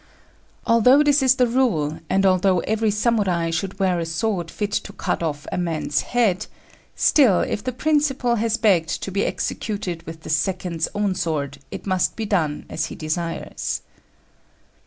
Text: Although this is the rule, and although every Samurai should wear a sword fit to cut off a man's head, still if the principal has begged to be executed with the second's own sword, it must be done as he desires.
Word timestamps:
Although 0.65 1.03
this 1.03 1.21
is 1.21 1.35
the 1.35 1.45
rule, 1.45 1.99
and 2.09 2.25
although 2.25 2.61
every 2.61 2.89
Samurai 2.89 3.51
should 3.51 3.77
wear 3.77 3.99
a 3.99 4.05
sword 4.07 4.49
fit 4.49 4.71
to 4.71 4.93
cut 4.93 5.21
off 5.21 5.45
a 5.51 5.59
man's 5.59 6.01
head, 6.01 6.47
still 6.95 7.41
if 7.41 7.63
the 7.63 7.71
principal 7.71 8.37
has 8.37 8.57
begged 8.57 9.03
to 9.03 9.11
be 9.11 9.23
executed 9.27 10.01
with 10.07 10.23
the 10.23 10.31
second's 10.31 10.87
own 10.95 11.13
sword, 11.13 11.59
it 11.69 11.85
must 11.85 12.15
be 12.15 12.25
done 12.25 12.65
as 12.67 12.85
he 12.85 12.95
desires. 12.95 13.81